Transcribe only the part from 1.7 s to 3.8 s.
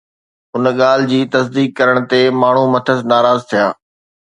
ڪرڻ تي ماڻهو مٿس ناراض ٿيا